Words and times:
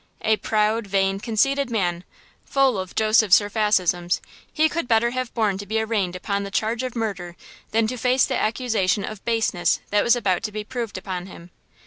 A 0.23 0.37
proud, 0.37 0.87
vain, 0.87 1.19
conceited 1.19 1.69
man, 1.69 2.03
full 2.43 2.79
of 2.79 2.95
Joseph 2.95 3.31
Surfacisms, 3.31 4.19
he 4.51 4.67
could 4.67 4.87
better 4.87 5.11
have 5.11 5.31
borne 5.35 5.59
to 5.59 5.67
be 5.67 5.79
arraigned 5.79 6.15
upon 6.15 6.41
the 6.41 6.49
charge 6.49 6.81
of 6.81 6.95
murder 6.95 7.35
than 7.69 7.85
to 7.85 7.97
face 7.97 8.25
the 8.25 8.35
accusation 8.35 9.05
of 9.05 9.23
baseness 9.25 9.79
that 9.91 10.03
was 10.03 10.15
about 10.15 10.41
to 10.41 10.51
be 10.51 10.63
proved 10.63 10.97
upon 10.97 11.27
him. 11.27 11.51